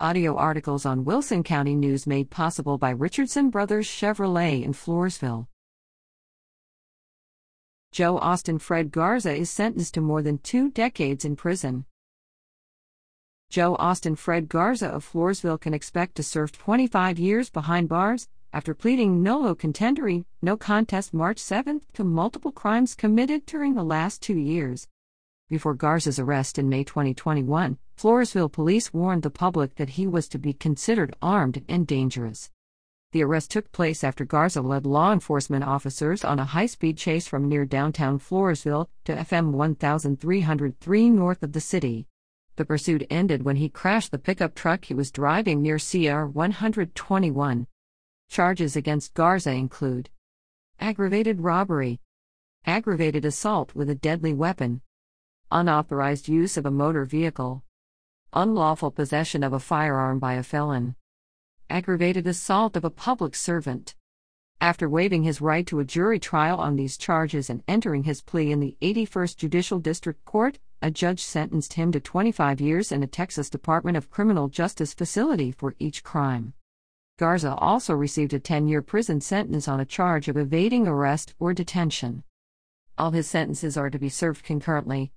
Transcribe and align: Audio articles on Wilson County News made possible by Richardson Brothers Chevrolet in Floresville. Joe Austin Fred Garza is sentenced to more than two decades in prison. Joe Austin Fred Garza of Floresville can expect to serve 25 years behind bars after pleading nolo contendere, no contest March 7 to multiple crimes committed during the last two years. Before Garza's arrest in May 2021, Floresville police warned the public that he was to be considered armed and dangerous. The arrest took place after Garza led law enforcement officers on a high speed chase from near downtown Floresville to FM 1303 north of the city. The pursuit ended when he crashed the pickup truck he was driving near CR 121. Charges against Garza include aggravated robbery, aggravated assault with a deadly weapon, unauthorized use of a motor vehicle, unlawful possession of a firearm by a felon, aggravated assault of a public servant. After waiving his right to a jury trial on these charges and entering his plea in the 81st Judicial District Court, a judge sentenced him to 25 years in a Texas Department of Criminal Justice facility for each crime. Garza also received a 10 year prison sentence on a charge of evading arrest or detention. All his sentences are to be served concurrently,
Audio 0.00 0.34
articles 0.34 0.84
on 0.84 1.04
Wilson 1.04 1.44
County 1.44 1.76
News 1.76 2.04
made 2.04 2.28
possible 2.28 2.78
by 2.78 2.90
Richardson 2.90 3.48
Brothers 3.48 3.86
Chevrolet 3.86 4.64
in 4.64 4.72
Floresville. 4.72 5.46
Joe 7.92 8.18
Austin 8.18 8.58
Fred 8.58 8.90
Garza 8.90 9.32
is 9.32 9.50
sentenced 9.50 9.94
to 9.94 10.00
more 10.00 10.20
than 10.20 10.38
two 10.38 10.68
decades 10.68 11.24
in 11.24 11.36
prison. 11.36 11.84
Joe 13.50 13.76
Austin 13.76 14.16
Fred 14.16 14.48
Garza 14.48 14.88
of 14.88 15.08
Floresville 15.08 15.60
can 15.60 15.72
expect 15.72 16.16
to 16.16 16.24
serve 16.24 16.50
25 16.50 17.16
years 17.20 17.48
behind 17.48 17.88
bars 17.88 18.26
after 18.52 18.74
pleading 18.74 19.22
nolo 19.22 19.54
contendere, 19.54 20.24
no 20.42 20.56
contest 20.56 21.14
March 21.14 21.38
7 21.38 21.82
to 21.92 22.02
multiple 22.02 22.50
crimes 22.50 22.96
committed 22.96 23.46
during 23.46 23.74
the 23.74 23.84
last 23.84 24.20
two 24.20 24.36
years. 24.36 24.88
Before 25.50 25.74
Garza's 25.74 26.18
arrest 26.18 26.58
in 26.58 26.70
May 26.70 26.84
2021, 26.84 27.76
Floresville 27.98 28.50
police 28.50 28.94
warned 28.94 29.22
the 29.22 29.30
public 29.30 29.74
that 29.74 29.90
he 29.90 30.06
was 30.06 30.26
to 30.28 30.38
be 30.38 30.54
considered 30.54 31.14
armed 31.20 31.62
and 31.68 31.86
dangerous. 31.86 32.50
The 33.12 33.22
arrest 33.22 33.50
took 33.50 33.70
place 33.70 34.02
after 34.02 34.24
Garza 34.24 34.62
led 34.62 34.86
law 34.86 35.12
enforcement 35.12 35.62
officers 35.62 36.24
on 36.24 36.38
a 36.38 36.46
high 36.46 36.64
speed 36.64 36.96
chase 36.96 37.28
from 37.28 37.46
near 37.46 37.66
downtown 37.66 38.18
Floresville 38.18 38.88
to 39.04 39.14
FM 39.14 39.52
1303 39.52 41.10
north 41.10 41.42
of 41.42 41.52
the 41.52 41.60
city. 41.60 42.06
The 42.56 42.64
pursuit 42.64 43.06
ended 43.10 43.42
when 43.42 43.56
he 43.56 43.68
crashed 43.68 44.12
the 44.12 44.18
pickup 44.18 44.54
truck 44.54 44.86
he 44.86 44.94
was 44.94 45.10
driving 45.10 45.60
near 45.60 45.78
CR 45.78 46.24
121. 46.24 47.66
Charges 48.30 48.76
against 48.76 49.12
Garza 49.12 49.52
include 49.52 50.08
aggravated 50.80 51.42
robbery, 51.42 52.00
aggravated 52.64 53.26
assault 53.26 53.74
with 53.74 53.90
a 53.90 53.94
deadly 53.94 54.32
weapon, 54.32 54.80
unauthorized 55.54 56.28
use 56.28 56.56
of 56.56 56.66
a 56.66 56.70
motor 56.70 57.04
vehicle, 57.04 57.62
unlawful 58.32 58.90
possession 58.90 59.44
of 59.44 59.52
a 59.52 59.60
firearm 59.60 60.18
by 60.18 60.34
a 60.34 60.42
felon, 60.42 60.96
aggravated 61.70 62.26
assault 62.26 62.76
of 62.76 62.84
a 62.84 62.90
public 62.90 63.36
servant. 63.36 63.94
After 64.60 64.88
waiving 64.88 65.22
his 65.22 65.40
right 65.40 65.64
to 65.68 65.78
a 65.78 65.84
jury 65.84 66.18
trial 66.18 66.58
on 66.58 66.74
these 66.74 66.96
charges 66.96 67.48
and 67.48 67.62
entering 67.68 68.02
his 68.02 68.20
plea 68.20 68.50
in 68.50 68.58
the 68.58 68.76
81st 68.82 69.36
Judicial 69.36 69.78
District 69.78 70.24
Court, 70.24 70.58
a 70.82 70.90
judge 70.90 71.22
sentenced 71.22 71.74
him 71.74 71.92
to 71.92 72.00
25 72.00 72.60
years 72.60 72.90
in 72.90 73.04
a 73.04 73.06
Texas 73.06 73.48
Department 73.48 73.96
of 73.96 74.10
Criminal 74.10 74.48
Justice 74.48 74.92
facility 74.92 75.52
for 75.52 75.76
each 75.78 76.02
crime. 76.02 76.52
Garza 77.16 77.54
also 77.54 77.94
received 77.94 78.34
a 78.34 78.40
10 78.40 78.66
year 78.66 78.82
prison 78.82 79.20
sentence 79.20 79.68
on 79.68 79.78
a 79.78 79.84
charge 79.84 80.26
of 80.26 80.36
evading 80.36 80.88
arrest 80.88 81.32
or 81.38 81.54
detention. 81.54 82.24
All 82.98 83.12
his 83.12 83.28
sentences 83.28 83.76
are 83.76 83.88
to 83.88 84.00
be 84.00 84.08
served 84.08 84.42
concurrently, 84.42 85.12